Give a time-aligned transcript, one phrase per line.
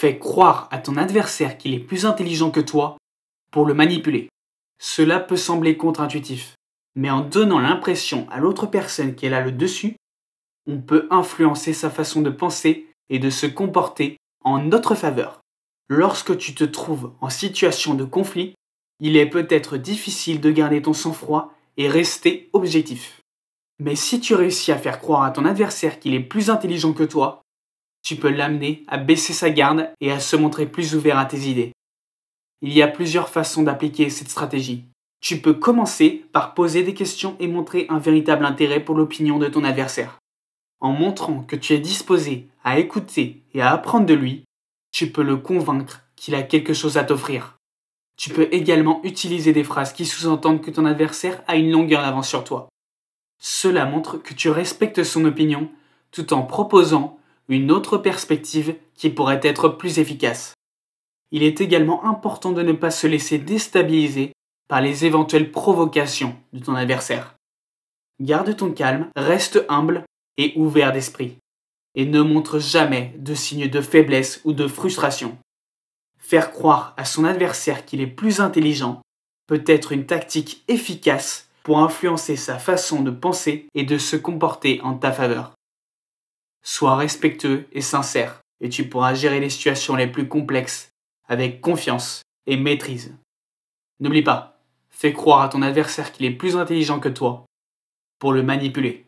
[0.00, 2.96] Fais croire à ton adversaire qu'il est plus intelligent que toi
[3.50, 4.30] pour le manipuler.
[4.80, 6.54] Cela peut sembler contre-intuitif,
[6.94, 9.96] mais en donnant l'impression à l'autre personne qu'elle a le dessus,
[10.66, 15.42] on peut influencer sa façon de penser et de se comporter en notre faveur.
[15.90, 18.54] Lorsque tu te trouves en situation de conflit,
[19.00, 23.20] il est peut-être difficile de garder ton sang-froid et rester objectif.
[23.78, 27.04] Mais si tu réussis à faire croire à ton adversaire qu'il est plus intelligent que
[27.04, 27.42] toi,
[28.02, 31.48] tu peux l'amener à baisser sa garde et à se montrer plus ouvert à tes
[31.48, 31.72] idées.
[32.62, 34.84] Il y a plusieurs façons d'appliquer cette stratégie.
[35.20, 39.48] Tu peux commencer par poser des questions et montrer un véritable intérêt pour l'opinion de
[39.48, 40.18] ton adversaire.
[40.80, 44.44] En montrant que tu es disposé à écouter et à apprendre de lui,
[44.92, 47.58] tu peux le convaincre qu'il a quelque chose à t'offrir.
[48.16, 52.28] Tu peux également utiliser des phrases qui sous-entendent que ton adversaire a une longueur d'avance
[52.28, 52.68] sur toi.
[53.38, 55.70] Cela montre que tu respectes son opinion
[56.10, 57.18] tout en proposant
[57.50, 60.54] une autre perspective qui pourrait être plus efficace.
[61.32, 64.32] Il est également important de ne pas se laisser déstabiliser
[64.68, 67.34] par les éventuelles provocations de ton adversaire.
[68.20, 70.04] Garde ton calme, reste humble
[70.36, 71.38] et ouvert d'esprit,
[71.96, 75.36] et ne montre jamais de signes de faiblesse ou de frustration.
[76.18, 79.00] Faire croire à son adversaire qu'il est plus intelligent
[79.48, 84.80] peut être une tactique efficace pour influencer sa façon de penser et de se comporter
[84.82, 85.52] en ta faveur.
[86.62, 90.90] Sois respectueux et sincère, et tu pourras gérer les situations les plus complexes
[91.28, 93.16] avec confiance et maîtrise.
[94.00, 97.44] N'oublie pas, fais croire à ton adversaire qu'il est plus intelligent que toi
[98.18, 99.06] pour le manipuler.